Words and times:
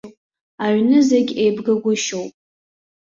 Аҩны 0.63 0.99
зегь 1.09 1.31
еибгагәышьоуп. 1.41 2.33